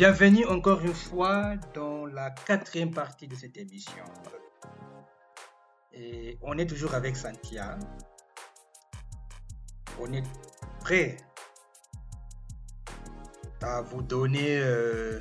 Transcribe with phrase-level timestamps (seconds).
[0.00, 4.02] Bienvenue encore une fois dans la quatrième partie de cette émission.
[5.92, 7.78] Et on est toujours avec Santia.
[10.00, 10.24] On est
[10.80, 11.18] prêt
[13.60, 15.20] à vous donner euh,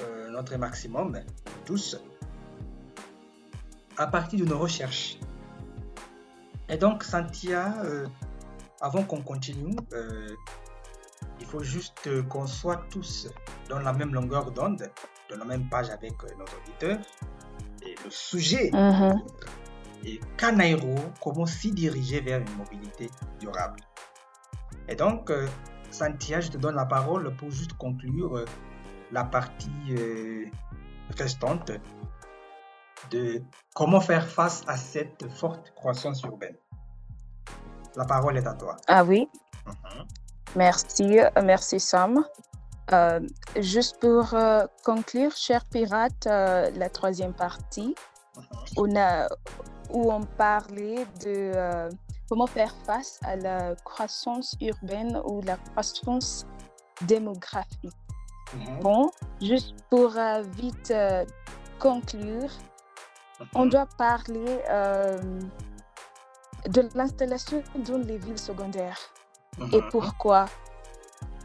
[0.00, 1.18] euh, notre maximum,
[1.64, 1.96] tous,
[3.96, 5.16] à partir de nos recherches.
[6.68, 8.06] Et donc, Santia, euh,
[8.82, 9.76] avant qu'on continue,
[11.40, 13.28] il faut juste qu'on soit tous
[13.68, 14.90] dans la même longueur d'onde,
[15.30, 16.98] dans la même page avec nos auditeurs.
[17.82, 19.22] Et le sujet Mhm.
[20.04, 23.80] et Canairo, comment s'y diriger vers une mobilité durable.
[24.88, 25.46] Et donc, euh,
[25.90, 28.44] Santia, je te donne la parole pour juste conclure euh,
[29.12, 30.44] la partie euh,
[31.18, 31.72] restante
[33.10, 33.42] de
[33.74, 36.56] comment faire face à cette forte croissance urbaine.
[37.96, 38.76] La parole est à toi.
[38.86, 39.28] Ah oui,
[39.66, 40.06] Mhm.
[40.56, 42.24] Merci, euh, merci Sam.
[42.92, 43.20] Euh,
[43.56, 47.94] juste pour euh, conclure, cher pirate, euh, la troisième partie,
[48.76, 49.28] on a,
[49.90, 51.88] où on parlait de
[52.28, 56.46] comment faire face à la croissance urbaine ou la croissance
[57.02, 57.92] démographique.
[58.54, 58.80] Mhm.
[58.80, 60.14] Bon, juste pour
[60.56, 60.92] vite
[61.78, 62.50] conclure,
[63.54, 63.70] on Mhm.
[63.70, 64.58] doit parler
[66.68, 68.98] de l'installation dans les villes secondaires.
[69.58, 69.88] Et Mhm.
[69.90, 70.46] pourquoi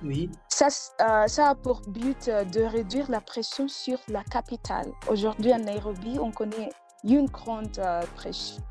[0.04, 0.30] Oui.
[0.50, 0.68] ça,
[1.02, 4.92] euh, ça a pour but euh, de réduire la pression sur la capitale.
[5.10, 6.72] Aujourd'hui, à Nairobi, on connaît
[7.04, 8.62] une grande euh, pression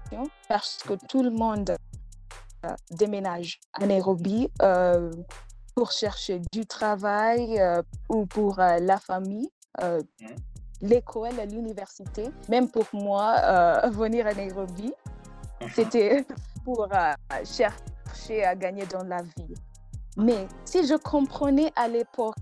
[0.48, 1.76] parce que tout le monde
[2.64, 4.48] euh, déménage à Nairobi
[5.74, 7.60] pour chercher du travail
[8.08, 9.50] ou pour la famille,
[10.80, 12.30] l'école, l'université.
[12.48, 14.92] Même pour moi, venir à Nairobi,
[15.60, 15.68] Mhm.
[15.74, 16.24] c'était
[16.64, 17.12] pour euh,
[18.14, 19.54] chercher à gagner dans la vie.
[20.16, 22.36] Mais si je comprenais à l'époque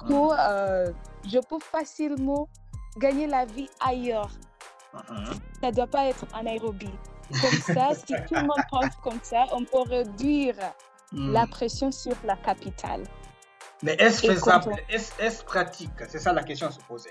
[0.00, 0.92] que euh,
[1.26, 2.48] je peux facilement
[2.98, 4.30] gagner la vie ailleurs,
[5.10, 5.24] Mhm.
[5.60, 6.90] ça ne doit pas être à Nairobi.
[7.40, 10.54] Comme ça, si tout le monde pense comme ça, on peut réduire
[11.12, 11.32] Mhm.
[11.32, 13.02] la pression sur la capitale.
[13.82, 14.76] Mais est-ce faisable?
[14.88, 15.90] est-ce pratique?
[16.08, 17.10] C'est ça la question à se poser.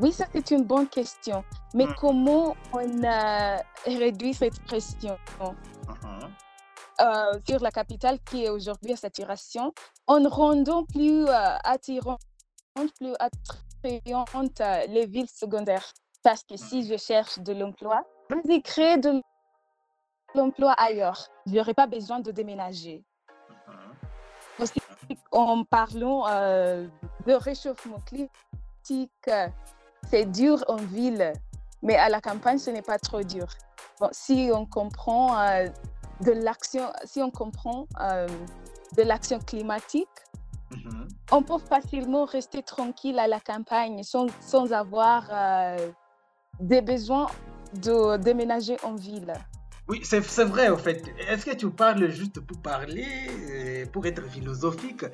[0.00, 1.44] Oui, ça c'est une bonne question.
[1.74, 1.94] Mais Mm.
[2.00, 3.56] comment on euh,
[3.86, 5.18] réduit cette pression?
[5.40, 6.34] Mhm.
[7.00, 9.72] euh, sur la capitale qui est aujourd'hui à saturation
[10.06, 12.20] en rendant plus euh, attirante,
[12.98, 15.92] plus attrayante euh, les villes secondaires.
[16.22, 19.22] Parce que si je cherche de l'emploi, vas-y créer de
[20.34, 21.26] l'emploi ailleurs.
[21.46, 23.02] Je n'aurai pas besoin de déménager.
[23.66, 23.94] Mhm.
[24.62, 24.80] Aussi,
[25.32, 26.86] en parlant euh,
[27.26, 29.30] de réchauffement climatique,
[30.10, 31.32] c'est dur en ville,
[31.82, 33.46] mais à la campagne, ce n'est pas trop dur.
[34.00, 35.68] Bon, si on comprend euh,
[36.22, 38.26] de l'action, si on comprend euh,
[38.96, 40.08] de l'action climatique,
[40.72, 41.08] Mhm.
[41.32, 45.90] on peut facilement rester tranquille à la campagne sans, sans avoir euh,
[46.60, 47.26] des besoins
[47.74, 49.32] de déménager en ville.
[49.88, 51.02] Oui, c'est vrai, au fait.
[51.28, 55.04] Est-ce que tu parles juste pour parler, pour être philosophique?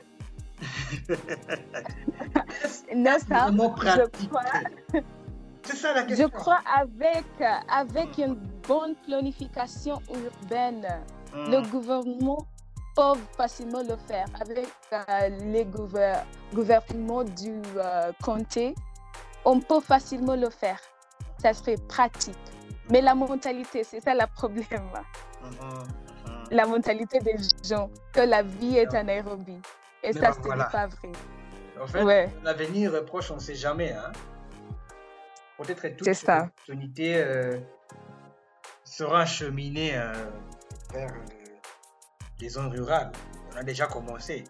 [3.29, 4.43] vraiment je pratique crois,
[5.63, 6.29] C'est ça la je question.
[6.31, 7.25] crois avec,
[7.69, 8.35] avec une
[8.67, 10.87] bonne planification urbaine,
[11.35, 11.51] Mhm.
[11.51, 12.47] le gouvernement
[12.95, 14.27] peut facilement le faire.
[14.41, 16.23] Avec euh, les gouver-
[16.55, 18.75] gouvernements du euh, comté,
[19.45, 20.81] on peut facilement le faire.
[21.39, 22.39] Ça serait pratique.
[22.89, 24.89] Mais la mentalité, c'est ça le problème.
[25.43, 25.87] Mhm, mhm.
[26.53, 27.37] La mentalité des
[27.69, 29.59] gens, que la vie est à Nairobi.
[30.07, 30.65] Et Mais ça, ben ce voilà.
[30.67, 31.13] n'est pas vrai.
[31.83, 32.31] En fait, Ouais.
[32.45, 33.93] l'avenir proche, on ne sait jamais.
[33.93, 34.13] Hein?
[35.59, 36.43] Peut-être toute C'est ça.
[36.45, 37.59] opportunité euh,
[38.85, 40.13] sera acheminée euh,
[40.93, 41.19] vers euh,
[42.41, 43.11] les zones rurales.
[43.53, 44.45] On a déjà commencé.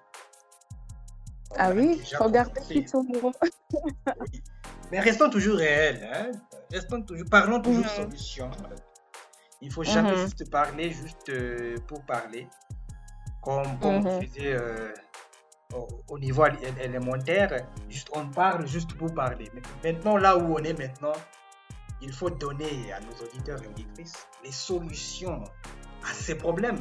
[1.52, 3.32] On Ah oui, regardez nous.
[4.20, 4.42] Oui.
[4.92, 6.06] Mais restons toujours réels.
[6.12, 6.32] Hein?
[6.70, 7.88] Restons toujours, parlons toujours Mhm.
[7.90, 8.50] solutions.
[9.62, 10.18] Il faut jamais Mhm.
[10.18, 12.46] juste parler juste euh, pour parler,
[13.42, 14.22] comme, comme on Mhm.
[14.22, 14.92] faisait euh,
[15.74, 17.66] au, au niveau él- élémentaire.
[17.88, 19.50] Juste, on parle juste pour parler.
[19.84, 21.12] Maintenant, là où on est maintenant,
[22.02, 25.42] il faut donner à nos auditeurs et auditrices les solutions
[26.04, 26.80] à ces problèmes.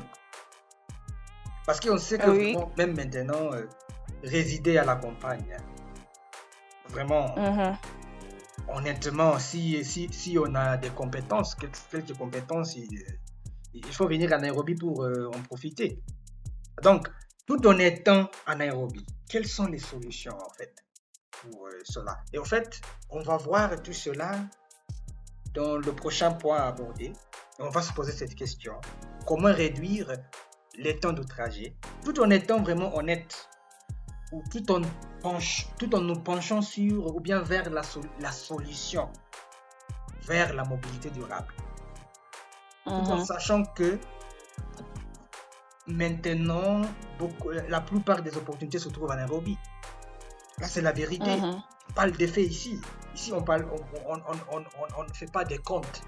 [1.65, 2.53] Parce qu'on sait que Oui.
[2.53, 3.65] vraiment, même maintenant, euh,
[4.23, 5.57] résider à la campagne,
[6.89, 7.75] vraiment, Mhm.
[8.67, 13.03] honnêtement, si, si, si on a des compétences, quelques, quelques compétences, il,
[13.73, 15.99] il faut venir à Nairobi pour euh, en profiter.
[16.83, 17.09] Donc,
[17.45, 20.73] tout en étant à Nairobi, quelles sont les solutions en fait
[21.31, 22.19] pour euh, cela?
[22.33, 24.31] Et en fait, on va voir tout cela
[25.53, 27.13] dans le prochain point à aborder.
[27.59, 28.73] On va se poser cette question.
[29.25, 30.11] Comment réduire
[30.77, 31.75] les temps de trajet?
[32.03, 33.47] Tout en étant vraiment honnête
[34.31, 34.81] ou tout en,
[35.21, 37.81] penche, tout en nous penchant sur ou bien vers la,
[38.19, 39.09] la solution,
[40.23, 41.53] vers la mobilité durable.
[42.83, 43.25] Tout en Mhm.
[43.25, 43.97] sachant que
[45.87, 46.81] maintenant,
[47.19, 49.57] beaucoup, la plupart des opportunités se trouvent en Nairobi.
[50.59, 51.35] Là, c'est la vérité.
[51.37, 51.61] Mhm.
[51.89, 52.79] On parle des faits ici.
[53.13, 54.19] Ici, on parle, on, on,
[54.51, 54.65] on, on,
[54.97, 56.01] on ne fait pas des comptes.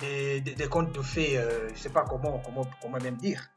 [0.00, 3.16] Des, des, des comptes de faits, euh, je ne sais pas comment, comment, comment même
[3.16, 3.48] dire.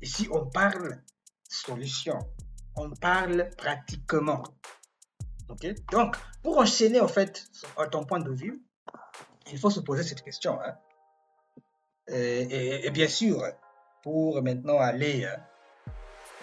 [0.00, 1.02] Ici, on parle
[1.48, 2.18] solution.
[2.76, 4.42] On parle pratiquement.
[5.48, 5.66] Ok?
[5.90, 7.46] Donc, pour enchaîner, en fait,
[7.76, 8.62] à ton point de vue,
[9.50, 10.58] il faut se poser cette question.
[10.62, 10.74] Hein.
[12.08, 13.42] Et, et- et bien sûr,
[14.06, 15.28] pour maintenant aller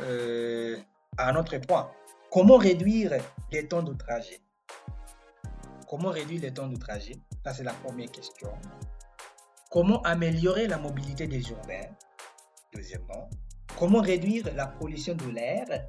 [0.02, 0.76] euh,
[1.18, 1.90] à un autre point,
[2.30, 3.14] comment réduire
[3.54, 4.42] les temps de trajet?
[5.90, 7.16] Comment réduire les temps de trajet?
[7.46, 8.50] Ça, c'est la première question.
[9.72, 11.88] Comment améliorer la mobilité des urbains?
[12.74, 13.30] Deuxièmement,
[13.80, 15.88] comment réduire la pollution de l'air?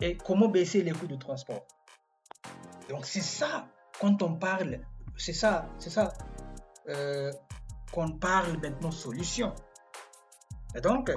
[0.00, 1.66] Et comment baisser les coûts de transport?
[2.88, 3.66] Donc, c'est ça,
[3.98, 4.82] quand on parle,
[5.16, 6.12] c'est ça, c'est ça,
[6.88, 7.32] euh,
[7.90, 9.52] qu'on parle maintenant solution.
[10.74, 11.10] Et donc,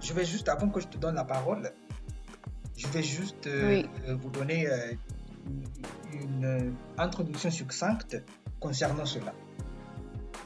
[0.00, 1.72] je vais juste, avant que je te donne la parole,
[2.76, 3.90] je vais juste euh, Oui.
[4.06, 4.92] euh, vous donner euh,
[6.12, 8.22] une, introduction succincte
[8.60, 9.34] concernant cela.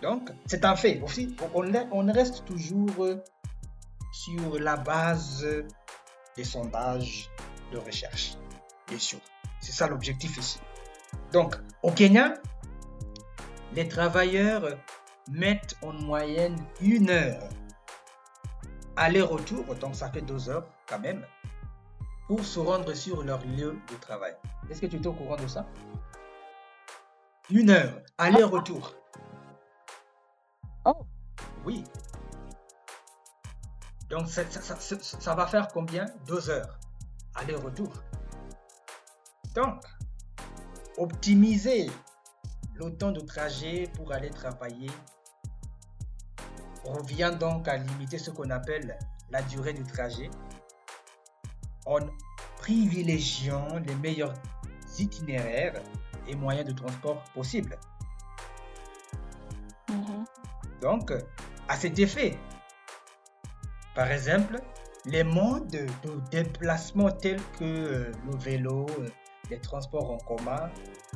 [0.01, 1.01] Donc, c'est un fait.
[1.03, 3.07] Aussi, on, reste toujours
[4.13, 5.47] sur la base
[6.37, 7.31] des sondages
[7.73, 8.35] de recherche,
[8.89, 9.21] bien sûr.
[9.61, 10.59] C'est ça l'objectif ici.
[11.33, 12.35] Donc, au Kenya,
[13.75, 14.77] les travailleurs
[15.31, 17.49] mettent en moyenne une heure
[19.03, 21.27] aller-retour, donc ça fait deux heures quand même,
[22.29, 24.35] pour se rendre sur leur lieu de travail.
[24.71, 25.67] Est-ce que tu es au courant de ça?
[27.51, 28.95] Une heure, aller-retour.
[30.85, 31.05] Oh.
[31.65, 31.85] Oui.
[34.09, 36.07] Donc ça, ça- ça- ça- ça va faire combien?
[36.27, 36.79] Deux heures,
[37.35, 37.93] aller-retour.
[39.55, 39.83] Donc,
[40.97, 41.91] optimiser
[42.75, 44.91] le temps de trajet pour aller travailler
[46.85, 48.99] revient donc à limiter ce qu'on appelle
[49.31, 50.31] la durée du trajet
[51.87, 52.01] en
[52.57, 54.35] privilégiant les meilleurs
[54.99, 55.81] itinéraires
[56.29, 57.77] et moyens de transport possibles.
[59.89, 60.25] Mhm.
[60.81, 61.13] Donc,
[61.69, 62.39] à cet effet,
[63.95, 64.61] par exemple,
[65.05, 69.09] les modes de déplacement tels que euh, le vélo, euh,
[69.51, 70.71] les transports en commun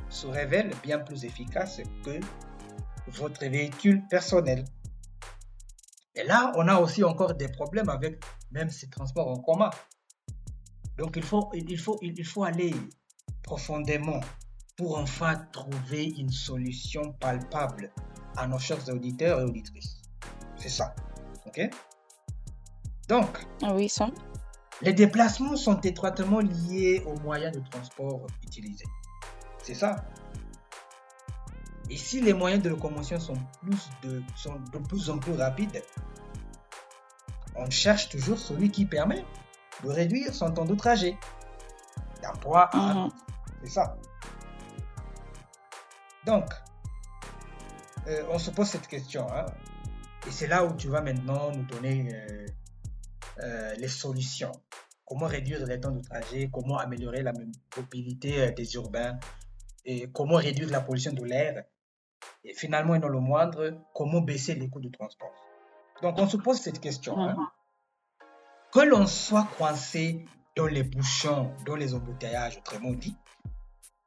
[0.08, 2.20] se révèlent bien plus efficaces que
[3.08, 4.64] votre véhicule personnel.
[6.16, 9.70] Et là, on a aussi encore des problèmes avec même ces transports en commun.
[10.96, 12.74] Donc, il faut, il faut, il faut aller
[13.42, 14.20] profondément
[14.76, 17.92] pour enfin trouver une solution palpable
[18.36, 20.00] à nos chers auditeurs et auditrices.
[20.56, 20.94] C'est ça.
[21.46, 21.60] OK?
[23.08, 24.10] Donc, Ah Oui, ça.
[24.82, 28.86] les déplacements sont étroitement liés aux moyens de transport utilisés.
[29.62, 30.04] C'est ça.
[31.90, 35.82] Et si les moyens de locomotion sont, plus de, sont de plus en plus rapides,
[37.54, 39.24] on cherche toujours celui qui permet
[39.84, 41.16] de réduire son temps de trajet
[42.22, 43.10] d'un point à Mhm.
[43.62, 43.96] C'est ça.
[46.26, 46.44] Donc,
[48.08, 49.26] euh, on se pose cette question.
[49.32, 49.46] hein.
[50.26, 52.46] Et c'est là où tu vas maintenant nous donner euh,
[53.42, 54.52] euh, les solutions.
[55.04, 57.32] Comment réduire les temps de trajet, comment améliorer la
[57.76, 59.18] mobilité des urbains,
[59.84, 61.62] et comment réduire la pollution de l'air,
[62.44, 65.32] et finalement, et non le moindre, comment baisser les coûts de transport?
[66.02, 67.18] Donc, on se pose cette question.
[67.18, 67.34] hein.
[67.36, 67.46] Mhm.
[68.72, 70.24] Que l'on soit coincé
[70.56, 73.16] dans les bouchons, dans les embouteillages, autrement dit,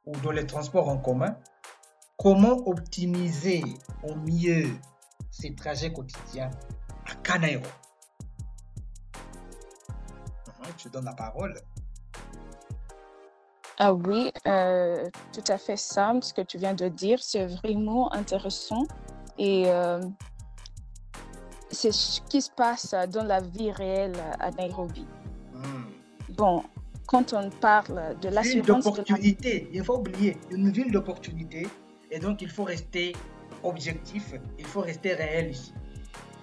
[0.06, 1.36] ou dans les transports en commun,
[2.18, 3.62] comment optimiser
[4.02, 4.68] au mieux
[5.30, 6.50] ces trajets quotidiens
[7.10, 7.62] à Canairo
[10.46, 11.54] Mhm, Je donne la parole.
[13.82, 18.12] Ah oui, euh, tout à fait ça, ce que tu viens de dire, c'est vraiment
[18.12, 18.84] intéressant.
[19.38, 20.02] Et euh,
[21.70, 25.06] c'est ce qui se passe dans la vie réelle à Nairobi.
[25.54, 25.86] Mhm.
[26.36, 26.62] Bon,
[27.06, 28.96] quand on parle de Ville l'assurance de la...
[28.96, 31.66] d'opportunité, il faut oublier, une ville d'opportunité,
[32.10, 33.16] et donc il faut rester
[33.64, 35.72] objectif, il faut rester réel ici.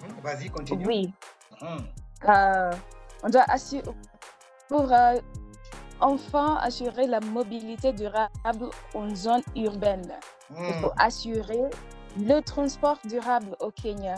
[0.02, 0.84] Mhm, Vas-y, continue.
[0.84, 1.12] Oui,
[1.62, 1.86] Mhm.
[2.30, 2.72] euh,
[3.22, 3.84] on doit assurer
[4.68, 4.90] pour
[6.00, 10.12] enfin assurer la mobilité durable en zone urbaine.
[10.50, 11.64] Il faut assurer
[12.18, 14.16] le transport durable au Kenya.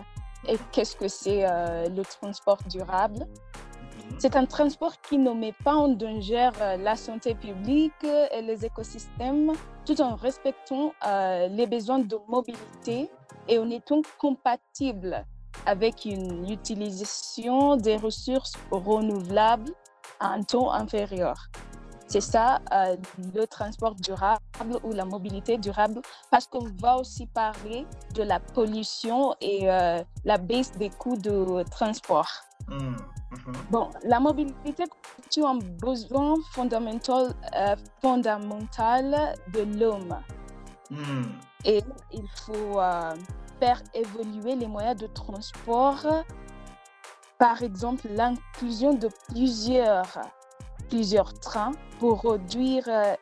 [0.48, 3.26] Et qu'est-ce que c'est euh, le transport durable?
[3.26, 4.16] Mhm.
[4.18, 8.64] C'est un transport qui ne met pas en danger euh, la santé publique et les
[8.64, 9.52] écosystèmes
[9.84, 13.10] tout en respectant euh, les besoins de mobilité
[13.48, 15.24] et en étant compatible
[15.66, 19.72] avec une utilisation des ressources renouvelables
[20.20, 21.48] à un taux inférieur.
[22.10, 22.96] C'est ça euh,
[23.36, 24.40] le transport durable
[24.82, 30.36] ou la mobilité durable, parce qu'on va aussi parler de la pollution et euh, la
[30.36, 32.28] baisse des coûts de transport.
[32.66, 33.52] Hmm, mhm.
[33.70, 40.16] Bon, la mobilité constitue un besoin fondamental, euh, fondamental de l'homme
[40.90, 41.22] Hmm,
[41.64, 42.80] et il faut
[43.60, 46.04] faire évoluer les moyens de transport.
[47.38, 50.18] Par exemple, l'inclusion de plusieurs,
[50.90, 53.14] plusieurs trains pour réduire euh,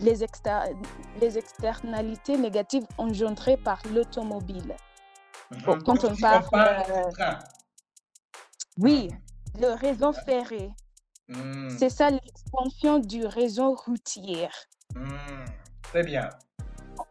[0.00, 0.74] les, exter-
[1.20, 4.74] les externalités négatives engendrées par l'automobile.
[5.50, 5.62] mhm.
[5.64, 7.10] Bon, quand on parle, euh.
[8.78, 9.10] Oui,
[9.60, 10.70] le réseau ferré,
[11.28, 14.48] Hmm, c'est ça l'expansion du réseau routier.
[14.96, 15.44] hmm.
[15.82, 16.28] Très bien.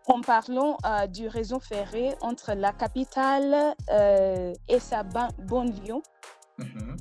[0.07, 6.01] En parlant euh, du réseau ferré entre la capitale euh, et sa ban- banlieue,
[6.57, 6.97] Mhm.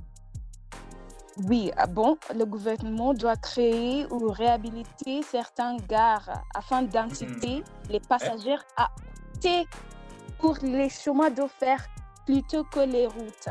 [1.46, 8.56] Oui, ah bon, le gouvernement doit créer ou réhabiliter certaines gares afin d'inciter les passagers
[8.76, 8.88] à
[9.34, 9.66] opter
[10.38, 11.84] pour les chemins de fer
[12.26, 13.48] plutôt que les routes.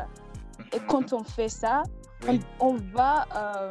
[0.72, 0.86] Et Mhm.
[0.86, 1.82] quand on fait ça,
[2.26, 2.40] on, Oui.
[2.60, 3.26] on va...
[3.34, 3.70] euh,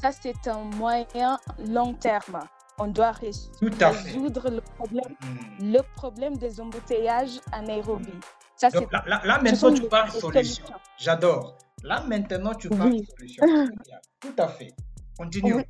[0.00, 2.40] ça, c'est un moyen long terme.
[2.80, 5.72] On doit résoudre le problème, Hmm.
[5.74, 8.12] le problème des embouteillages à Nairobi.
[8.56, 10.64] Ça, Donc là, là, maintenant, tu les- parles les solution.
[10.96, 11.56] J'adore.
[11.84, 13.06] Là, maintenant, tu parles Oui.
[13.16, 13.44] solution.
[13.46, 13.98] Très bien.
[14.20, 14.74] Tout à fait.
[15.16, 15.54] Continue.
[15.54, 15.64] Oui.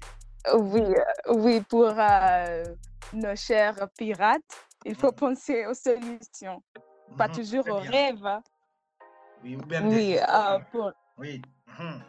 [0.54, 2.64] Oui, euh, oui, pour euh,
[3.12, 4.40] nos chers pirates,
[4.86, 6.62] il faut penser aux solutions,
[7.18, 7.34] pas Mhm.
[7.34, 8.24] toujours aux rêves.
[8.24, 8.42] hein.
[9.44, 10.64] Oui, ou bien des Oui, euh, solutions.
[10.72, 11.42] pour- Oui.
[11.78, 12.02] Mhm.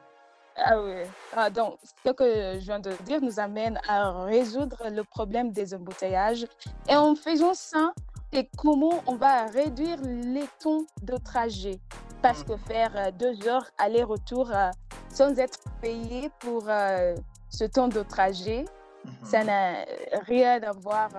[0.56, 0.94] ah oui.
[1.36, 2.24] Ah, donc, ce que
[2.60, 6.46] je viens de dire nous amène à résoudre le problème des embouteillages.
[6.88, 7.92] Et en faisant ça,
[8.32, 11.80] c'est comment on va réduire les temps de trajet.
[12.22, 14.70] Parce que faire euh, deux heures aller-retour euh,
[15.14, 17.16] sans être payé pour euh,
[17.50, 18.66] ce temps de trajet,
[19.06, 19.12] Mhm.
[19.24, 19.86] ça n'a
[20.28, 21.10] rien à voir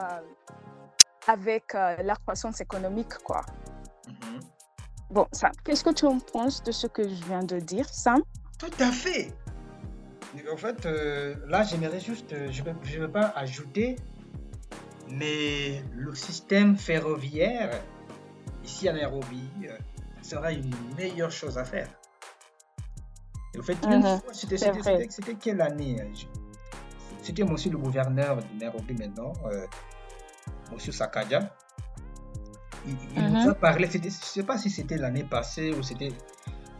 [1.26, 3.40] avec la croissance économique, quoi.
[4.06, 4.40] Mhm.
[5.10, 8.22] Bon, ça, qu'est-ce que tu en penses de ce que je viens de dire, Sam?
[8.58, 9.32] Tout à fait.
[10.52, 13.96] En fait, euh, là, j'aimerais juste, euh, je ne veux, pas ajouter,
[15.08, 17.70] mais le système ferroviaire
[18.62, 19.48] ici à Nairobi
[20.30, 21.88] sera une meilleure chose à faire.
[23.52, 26.12] Et au fait, une Mhm, fois, c'était quelle année hein,
[27.22, 29.66] C'était monsieur le gouverneur de Nairobi maintenant, euh,
[30.72, 31.40] monsieur Sakaja.
[32.86, 33.50] Il, il nous Mhm.
[33.50, 36.12] a parlé, c'était- je ne sais pas si c'était l'année passée ou c'était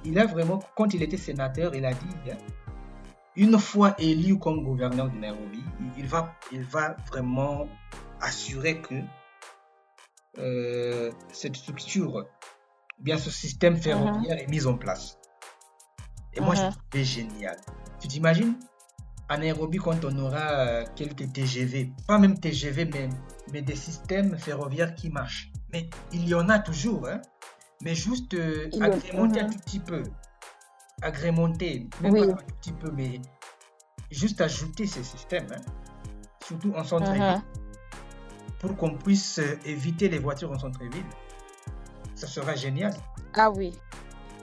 [0.05, 2.39] il a vraiment, quand il était sénateur, il a dit, hein,
[3.37, 7.69] une fois élu comme gouverneur de Nairobi, il- il va, il va vraiment
[8.21, 8.95] assurer que
[10.39, 12.27] euh, cette structure,
[13.01, 15.19] bien ce système ferroviaire est mis en place.
[16.35, 16.71] Et moi, je Mhm.
[16.91, 17.57] trouvais génial.
[18.01, 18.55] Tu t'imagines
[19.29, 23.09] à Nairobi, quand on aura euh, quelques TGV, pas même TGV, mais,
[23.53, 25.51] mais des systèmes ferroviaires qui marchent.
[25.73, 27.21] Mais il y en a toujours, hein,
[27.83, 29.53] mais juste euh, en- agrémenter un Mhm.
[29.53, 30.03] tout petit peu.
[31.03, 32.27] Agrémenter, même Oui.
[32.27, 33.21] pas un tout petit peu, mais
[34.11, 35.61] juste ajouter ces systèmes, hein,
[36.45, 37.43] surtout en centre-ville,
[38.59, 41.07] pour qu'on puisse euh, éviter les voitures en centre-ville.
[42.21, 42.93] Ça sera génial.
[43.35, 43.73] Ah oui.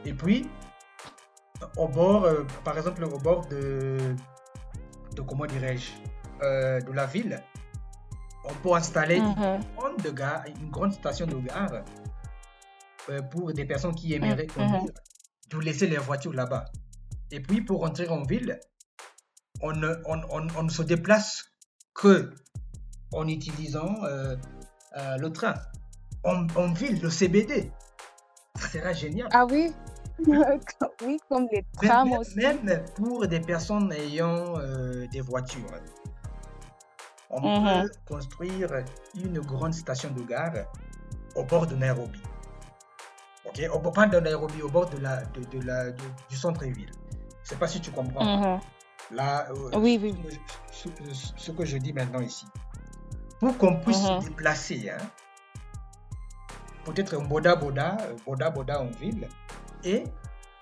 [0.04, 0.50] Et puis,
[1.78, 4.16] au bord, euh, par exemple, au bord de,
[5.16, 5.92] de comment dirais-je,
[6.42, 7.40] euh, de la ville,
[8.46, 9.36] on peut installer une,
[9.76, 11.84] grande gare, une grande station de gare
[13.10, 14.54] euh, pour des personnes qui aimeraient Mhm.
[14.56, 14.94] conduire,
[15.52, 16.66] de laisser les voitures là-bas.
[17.30, 18.60] Et puis, pour entrer en ville,
[19.62, 21.46] on ne, on, on- on ne se déplace
[21.94, 22.32] que
[23.14, 23.94] en utilisant
[24.96, 25.54] le train.
[26.28, 27.72] En, en ville, le CBD,
[28.60, 29.30] ça sera génial.
[29.32, 29.74] Ah oui?
[31.06, 32.36] oui, comme les trams même- aussi.
[32.38, 35.72] même pour des personnes ayant euh, des voitures,
[37.30, 37.84] on Mhm.
[37.84, 38.70] peut construire
[39.16, 40.66] une grande station de gare
[41.36, 42.22] au bord de Nairobi.
[43.46, 46.36] Ok, au bord, pas de Nairobi, au bord de la, de, de la, de- du
[46.36, 46.92] centre-ville.
[47.44, 48.26] Je sais pas si tu comprends.
[48.26, 48.60] Mhm.
[49.12, 50.14] Là, euh, Oui, oui,
[50.72, 52.46] ce, que je- ce- ce que je dis maintenant ici.
[53.40, 54.22] Pour qu'on puisse Mhm.
[54.22, 54.98] se déplacer, hein,
[56.88, 59.28] peut-être un boda boda, euh, boda boda en ville,
[59.84, 60.04] et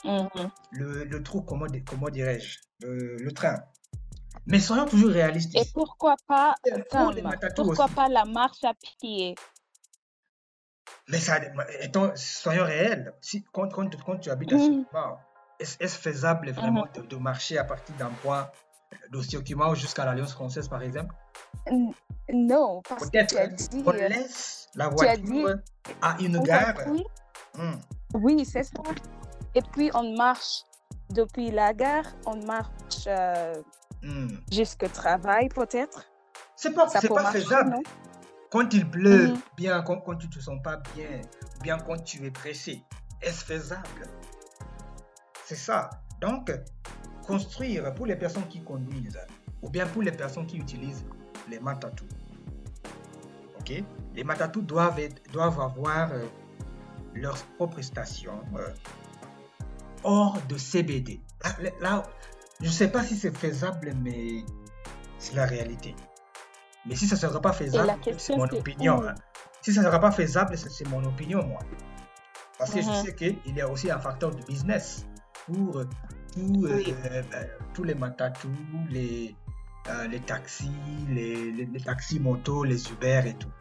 [0.04, 0.50] Mhm.
[0.72, 3.58] le, le trou, comment, comment dirais-je, le, le train.
[4.46, 5.56] Mais soyons toujours réalistes.
[5.56, 6.56] Et pourquoi pas,
[6.92, 7.14] Sam,
[7.56, 7.96] pourquoi aussi.
[7.96, 9.36] pas la marche à pied?
[11.08, 11.40] Mais ça,
[11.82, 13.14] étant, soyons réels.
[13.22, 14.62] Si, quand, quand, quand tu habites à Mhm.
[14.62, 15.20] Circumat,
[15.60, 18.50] est-ce faisable vraiment de, de marcher à partir d'un point
[19.12, 21.14] de Circumat jusqu'à l'Alliance française, par exemple?
[22.34, 25.56] Non, parce que tu as dit, on euh, laisse la voiture
[26.02, 26.76] à une on gare.
[27.56, 27.76] Hmm.
[28.16, 28.82] Oui, c'est ça.
[29.54, 30.64] Et puis on marche
[31.12, 32.72] depuis la gare, on marche
[33.08, 33.54] euh,
[34.04, 34.38] Hmm.
[34.52, 36.06] jusqu'au travail, peut-être.
[36.56, 37.78] C'est pas, Ça pas marcher, faisable.
[38.52, 39.42] Quand il pleut, Mhm.
[39.58, 41.22] bien quand, quand tu te sens pas bien,
[41.64, 42.84] bien quand tu es pressé,
[43.22, 44.08] est-ce faisable?
[45.44, 45.90] C'est ça.
[46.22, 46.52] Donc,
[47.26, 49.20] construire pour les personnes qui conduisent
[49.62, 51.06] ou bien pour les personnes qui utilisent
[51.50, 52.08] les matatus.
[53.60, 53.84] Ok?
[54.16, 56.26] Les matatus doivent, être- doivent avoir euh,
[57.14, 58.68] leur propre station euh,
[60.04, 61.20] hors de CBD.
[61.60, 62.04] Là, là,
[62.62, 64.44] je ne sais pas si c'est faisable, mais
[65.20, 65.96] c'est la réalité.
[66.86, 69.04] Mais si ça ne sera pas faisable, c'est mon opinion.
[69.08, 69.16] hein.
[69.62, 71.60] Si ça ne sera pas faisable, c'est mon opinion, moi.
[72.60, 72.96] Parce que je Mhm.
[72.96, 75.06] sais qu'il y a aussi un facteur de business
[75.48, 75.86] pour euh,
[76.32, 76.96] tous, euh, Oui.
[77.06, 78.52] euh, euh, tous les matatus,
[78.90, 79.36] les,
[79.88, 80.72] euh, les taxis,
[81.10, 83.52] les, les, les taxis motos, les Uber et tout.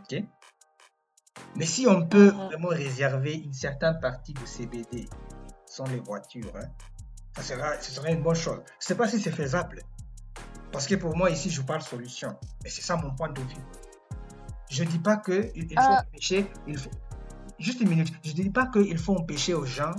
[0.00, 0.22] Ok?
[1.56, 2.46] Mais si on peut Mhm.
[2.46, 5.08] vraiment réserver une certaine partie de CBD
[5.66, 6.68] sans les voitures, hein,
[7.36, 8.60] ça sera, ce serait une bonne chose.
[8.66, 9.82] Je ne sais pas si c'est faisable.
[10.72, 12.36] Parce que pour moi, ici, je parle solution.
[12.64, 13.64] Et c'est ça mon point de vue.
[14.70, 16.02] Je ne dis pas qu'il il faut Ah.
[16.06, 16.50] empêcher.
[16.66, 16.90] Il faut...
[17.58, 18.12] Juste une minute.
[18.24, 19.94] Je ne dis pas qu'il faut empêcher aux gens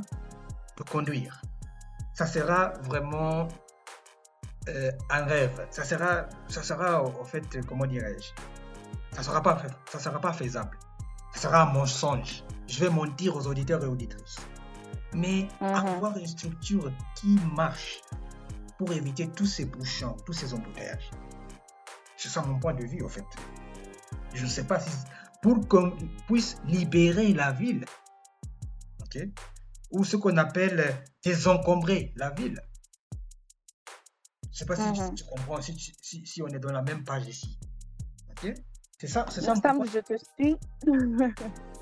[0.77, 1.41] de conduire.
[2.13, 3.47] Ça sera vraiment
[4.67, 5.67] euh, un rêve.
[5.71, 8.29] Ça sera, ça sera en fait, euh, comment dirais-je?
[9.15, 10.77] Ça sera, pas ça sera pas faisable.
[11.33, 12.43] Ça sera un mensonge.
[12.67, 14.37] Je vais mentir aux auditeurs et auditrices.
[15.13, 15.67] Mais Mhm.
[15.75, 18.01] avoir une structure qui marche
[18.77, 21.09] pour éviter tous ces bouchons, tous ces embouteillages.
[22.17, 23.25] C'est ça mon point de vue, en fait.
[24.33, 24.91] Je ne sais pas si.
[25.41, 25.95] Pour qu'on
[26.27, 27.85] puisse libérer la ville,
[29.01, 29.23] ok
[29.91, 32.59] Ou ce qu'on appelle désencombrer la ville.
[34.57, 35.13] Je ne sais pas si tu- Mhm.
[35.15, 37.59] tu, comprends, si, tu- si, si on est dans la même page ici.
[38.31, 38.55] Ok?
[38.99, 40.57] C'est ça, c'est ça, mon point- je te suis.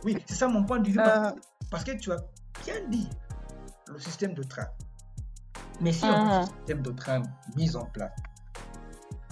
[0.04, 1.00] oui, c'est ça mon point de vue.
[1.00, 1.32] Euh.
[1.72, 2.18] Parce, que, tu as
[2.66, 3.10] bien dit
[3.88, 4.68] le système de train.
[5.80, 6.48] Mais si on a un Mhm.
[6.48, 7.24] système de train
[7.56, 8.12] mis en place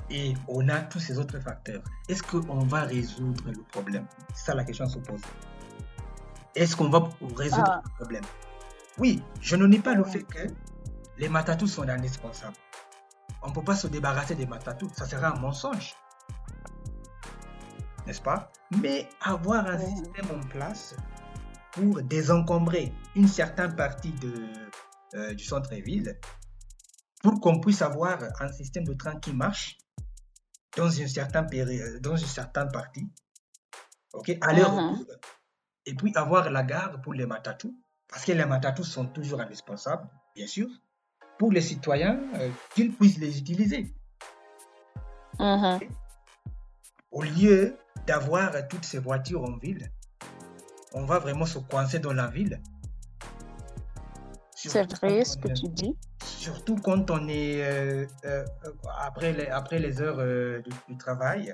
[0.09, 4.07] et on a tous ces autres facteurs, est-ce qu'on va résoudre le problème?
[4.33, 5.21] C'est ça la question à se pose.
[6.55, 7.81] Est-ce qu'on va résoudre Ah.
[7.83, 8.23] le problème?
[8.99, 10.09] Oui, je ne nie pas le Mhm.
[10.11, 10.47] fait que
[11.17, 12.55] les matatus sont indispensables.
[13.43, 15.93] On ne peut pas se débarrasser des matatus, ça serait un mensonge.
[18.05, 18.51] N'est-ce pas?
[18.81, 20.95] Mais avoir un système en place
[21.71, 24.47] pour désencombrer une certaine partie de,
[25.15, 26.19] euh, du centre-ville,
[27.21, 29.77] pour qu'on puisse avoir un système de train qui marche
[30.75, 33.07] dans une certaine période, dans une certaine partie,
[34.13, 35.05] ok, aller-retour,
[35.85, 37.71] et puis avoir la gare pour les matatus,
[38.07, 40.67] parce que les matatus sont toujours indispensables, bien sûr,
[41.37, 43.93] pour les citoyens, euh, qu'ils puissent les utiliser,
[45.39, 45.79] Mhm.
[47.11, 49.91] au lieu d'avoir toutes ces voitures en ville.
[50.93, 52.61] On va vraiment se coincer dans la ville.
[54.55, 55.97] C'est vrai ce que est- tu dis.
[56.23, 58.45] Surtout quand on est euh, euh,
[58.99, 60.17] après, les, après les heures
[60.63, 61.53] du, du travail,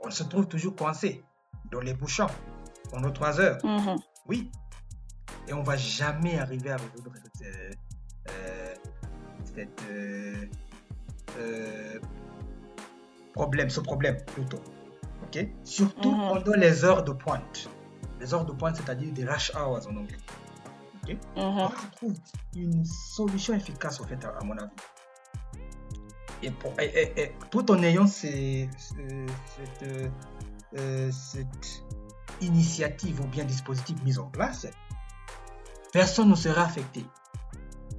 [0.00, 1.22] on se trouve toujours coincé
[1.70, 2.26] dans les bouchons
[2.90, 3.58] pendant trois heures.
[3.64, 3.96] Mhm.
[4.26, 4.50] Oui.
[5.46, 7.12] Et on va jamais arriver à résoudre
[9.54, 10.46] cette, euh,
[11.38, 11.98] euh, euh,
[13.32, 14.60] problème, ce problème plutôt.
[15.24, 15.46] Ok?
[15.64, 16.28] Surtout Mhm.
[16.28, 17.68] pendant les heures de pointe.
[18.20, 20.18] Les heures de pointe, c'est-à-dire des rush hours en anglais.
[21.02, 21.16] Ok?
[21.36, 21.42] Mhm.
[21.54, 22.14] moi, je trouve
[22.56, 24.70] une solution efficace, en fait, à, à mon avis.
[26.42, 30.10] Et, pour- et- et- et tout en ayant ces- cette,
[30.78, 31.84] euh, cette
[32.40, 34.66] initiative ou bien dispositif mis en place,
[35.92, 37.04] personne ne sera affecté,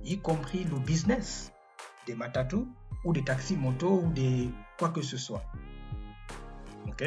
[0.04, 1.52] y compris le business
[2.08, 2.66] des matatus
[3.06, 5.44] ou des taxis motos ou des quoi que ce soit.
[6.88, 7.04] Ok?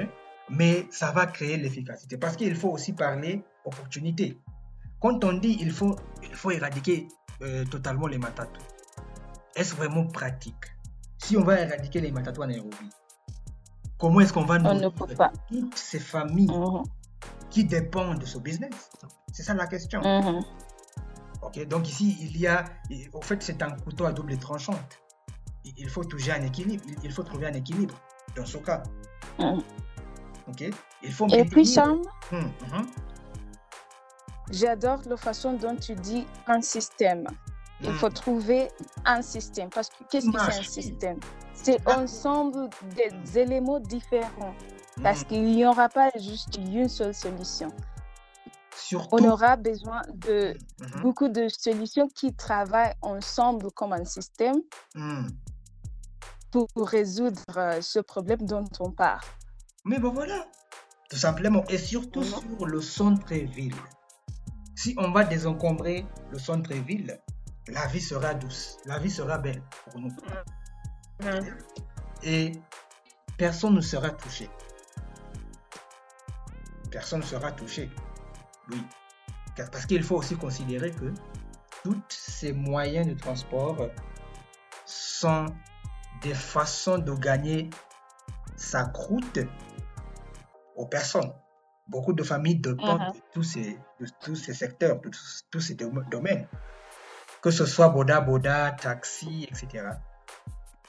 [0.50, 4.38] Mais ça va créer l'efficacité parce qu'il faut aussi parler opportunité.
[5.00, 7.08] Quand on dit il faut, il faut éradiquer
[7.42, 8.62] euh, totalement les matatus,
[9.56, 10.54] est-ce vraiment pratique?
[11.18, 12.90] Si on va éradiquer les matatus en Nairobi,
[13.98, 15.32] comment est-ce qu'on va On ne peut pas.
[15.48, 16.82] toutes ces familles Mhm.
[17.50, 18.90] qui dépendent de ce business?
[19.32, 20.00] C'est ça la question.
[20.00, 20.42] Mhm.
[21.68, 22.64] Donc ici, il y a,
[23.12, 24.78] en fait, c'est un couteau à double tranchant.
[25.64, 27.94] Il faut toucher un équilibre, il- faut trouver un équilibre
[28.36, 28.82] dans ce cas.
[29.38, 29.62] Mhm.
[30.48, 30.64] Ok,
[31.02, 32.86] il faut Et puis, Sam, Hum, hum,
[34.50, 37.26] j'adore la façon dont tu dis un système.
[37.80, 37.94] Il hum.
[37.94, 38.68] faut trouver
[39.04, 39.68] un système.
[39.70, 41.18] Parce que qu'est-ce que c'est un système?
[41.54, 42.00] C'est Ah.
[42.00, 44.54] ensemble des éléments différents.
[45.02, 45.26] Parce Hum.
[45.28, 47.68] qu'il n'y aura pas juste une seule solution.
[48.84, 54.60] Surtout, On aura besoin de Mhm, beaucoup de solutions qui travaillent ensemble comme un système
[54.94, 55.26] hum.
[56.50, 59.24] pour résoudre euh, ce problème dont on parle.
[59.86, 60.46] Mais bon voilà,
[61.08, 61.64] tout simplement.
[61.68, 62.26] Et surtout Mhm.
[62.58, 63.74] sur le centre-ville.
[64.76, 67.18] Si on va désencombrer le centre-ville,
[67.68, 70.12] la vie sera douce, la vie sera belle pour nous.
[71.22, 71.56] Mhm.
[72.22, 72.52] Et
[73.38, 74.50] personne ne sera touché.
[76.90, 77.90] Personne ne sera touché.
[78.70, 78.82] Oui.
[79.56, 81.12] Parce qu'il faut aussi considérer que
[81.82, 83.76] tous ces moyens de transport
[84.84, 85.46] sont
[86.22, 87.70] des façons de gagner
[88.56, 89.38] sa croûte
[90.76, 91.32] aux personnes.
[91.86, 93.12] Beaucoup de familles dépendent Mhm.
[93.12, 96.48] de, tous ces, de tous ces secteurs, de tous, tous ces dom- domaines.
[97.42, 99.90] Que ce soit boda boda, taxi, etc.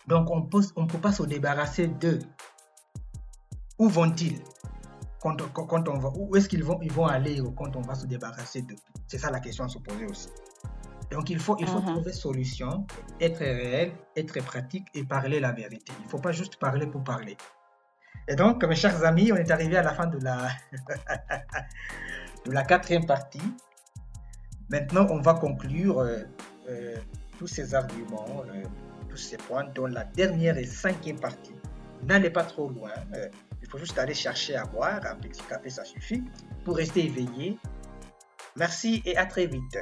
[0.07, 2.19] Donc on on peut pas se débarrasser d'eux.
[3.77, 4.41] Où vont-ils?
[5.21, 7.95] Quand, quand- quand on va, Où est-ce qu'ils vont, ils vont aller quand on va
[7.95, 8.75] se débarrasser d'eux
[9.07, 10.29] C'est ça la question à se poser aussi.
[11.11, 11.93] Donc il faut, il faut Mhm.
[11.93, 12.85] trouver solution,
[13.21, 15.91] être réel, être pratique et parler la vérité.
[15.99, 17.37] Il ne faut pas juste parler pour parler.
[18.27, 20.47] Et donc, mes chers amis, on est arrivé à la fin de la,
[22.45, 23.41] de la quatrième partie.
[24.69, 26.23] Maintenant, on va conclure euh,
[26.69, 26.95] euh,
[27.37, 28.63] tous ces arguments, euh,
[29.09, 31.53] tous ces points dans la dernière et cinquième partie.
[32.03, 32.89] N'allez pas trop loin.
[33.65, 35.01] Il faut juste aller chercher à boire.
[35.05, 36.23] Un petit café, ça suffit
[36.63, 37.57] pour rester éveillé.
[38.55, 39.77] Merci et à très vite.